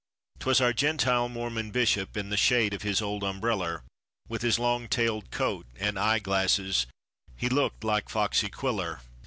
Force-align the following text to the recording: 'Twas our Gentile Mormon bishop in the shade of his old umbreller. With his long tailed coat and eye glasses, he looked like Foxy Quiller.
'Twas 0.39 0.59
our 0.59 0.73
Gentile 0.73 1.29
Mormon 1.29 1.69
bishop 1.69 2.17
in 2.17 2.31
the 2.31 2.35
shade 2.35 2.73
of 2.73 2.81
his 2.81 3.03
old 3.03 3.21
umbreller. 3.23 3.83
With 4.27 4.41
his 4.41 4.57
long 4.57 4.87
tailed 4.87 5.29
coat 5.29 5.67
and 5.79 5.99
eye 5.99 6.17
glasses, 6.17 6.87
he 7.37 7.49
looked 7.49 7.83
like 7.83 8.09
Foxy 8.09 8.49
Quiller. 8.49 9.01